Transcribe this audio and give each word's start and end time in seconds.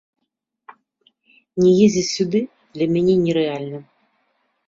Не 1.63 1.71
ездзіць 1.87 2.09
сюды 2.17 2.41
для 2.77 2.87
мяне 2.93 3.15
нерэальна. 3.27 3.83